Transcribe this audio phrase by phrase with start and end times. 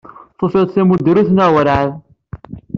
[0.37, 1.91] Tufiḍ-d tamudrut neɣ werɛad?